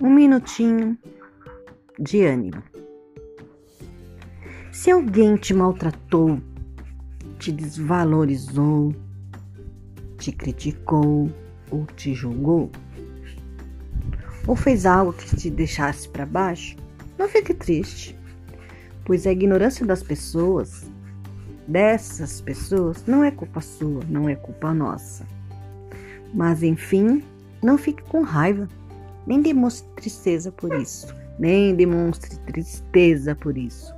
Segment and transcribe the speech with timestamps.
[0.00, 0.96] um minutinho
[1.98, 2.62] de ânimo.
[4.72, 6.40] Se alguém te maltratou,
[7.38, 8.94] te desvalorizou,
[10.16, 11.30] te criticou
[11.70, 12.70] ou te julgou,
[14.46, 16.76] ou fez algo que te deixasse para baixo,
[17.18, 18.18] não fique triste,
[19.04, 20.90] pois a ignorância das pessoas,
[21.68, 25.26] dessas pessoas, não é culpa sua, não é culpa nossa.
[26.32, 27.22] Mas enfim,
[27.62, 28.66] não fique com raiva,
[29.26, 33.94] nem demonstre tristeza por isso, nem demonstre tristeza por isso.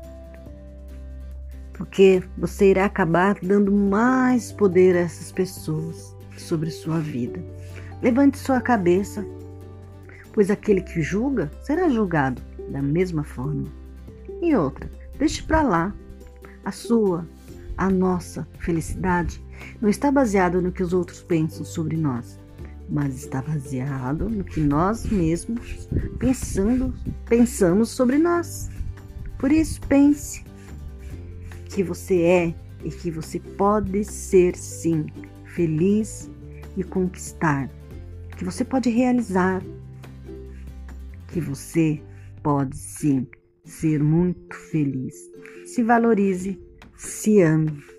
[1.72, 7.42] Porque você irá acabar dando mais poder a essas pessoas sobre sua vida.
[8.02, 9.24] Levante sua cabeça,
[10.32, 13.66] pois aquele que julga será julgado da mesma forma.
[14.40, 15.94] E outra, deixe para lá
[16.64, 17.26] a sua,
[17.76, 19.42] a nossa felicidade
[19.80, 22.38] não está baseado no que os outros pensam sobre nós,
[22.88, 25.88] mas está baseado no que nós mesmos
[26.18, 26.94] pensando,
[27.26, 28.70] pensamos sobre nós.
[29.38, 30.44] Por isso pense
[31.66, 35.06] que você é e que você pode ser sim
[35.44, 36.30] feliz
[36.76, 37.70] e conquistar,
[38.36, 39.62] que você pode realizar,
[41.28, 42.02] que você
[42.42, 43.26] pode sim
[43.64, 45.14] ser muito feliz.
[45.64, 46.60] Se valorize,
[46.96, 47.91] se ame